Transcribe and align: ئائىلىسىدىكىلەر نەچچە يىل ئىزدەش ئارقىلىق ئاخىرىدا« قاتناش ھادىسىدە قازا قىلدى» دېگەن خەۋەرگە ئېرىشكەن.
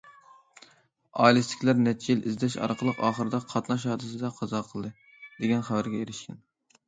ئائىلىسىدىكىلەر 1.23 1.81
نەچچە 1.87 2.07
يىل 2.13 2.23
ئىزدەش 2.31 2.55
ئارقىلىق 2.67 3.03
ئاخىرىدا« 3.09 3.41
قاتناش 3.53 3.85
ھادىسىدە 3.91 4.33
قازا 4.39 4.61
قىلدى» 4.71 4.91
دېگەن 5.45 5.65
خەۋەرگە 5.69 6.01
ئېرىشكەن. 6.01 6.41